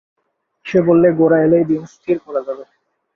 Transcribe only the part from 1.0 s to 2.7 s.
গোরা এলেই দিন স্থির করা যাবে।